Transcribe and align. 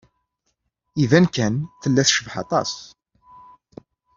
Iban 1.03 1.25
kan 1.35 1.53
tella 1.81 2.01
tecbeḥ 2.07 2.35
aṭas. 2.43 2.71